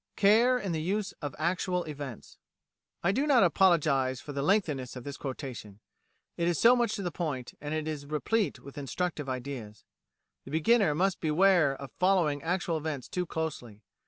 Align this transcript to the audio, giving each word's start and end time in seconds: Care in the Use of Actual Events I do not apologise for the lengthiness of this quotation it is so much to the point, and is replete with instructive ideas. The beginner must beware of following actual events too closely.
Care 0.15 0.57
in 0.57 0.71
the 0.71 0.81
Use 0.81 1.11
of 1.21 1.35
Actual 1.37 1.83
Events 1.83 2.39
I 3.03 3.11
do 3.11 3.27
not 3.27 3.43
apologise 3.43 4.19
for 4.19 4.33
the 4.33 4.41
lengthiness 4.41 4.95
of 4.95 5.03
this 5.03 5.15
quotation 5.15 5.79
it 6.37 6.47
is 6.47 6.57
so 6.59 6.75
much 6.75 6.95
to 6.95 7.03
the 7.03 7.11
point, 7.11 7.53
and 7.61 7.87
is 7.87 8.07
replete 8.07 8.57
with 8.59 8.79
instructive 8.79 9.29
ideas. 9.29 9.83
The 10.43 10.49
beginner 10.49 10.95
must 10.95 11.19
beware 11.21 11.75
of 11.75 11.91
following 11.99 12.41
actual 12.41 12.77
events 12.77 13.07
too 13.09 13.27
closely. 13.27 13.83